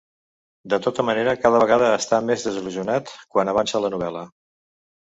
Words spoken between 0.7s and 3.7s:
De tota manera, cada vegada està més desil·lusionat quan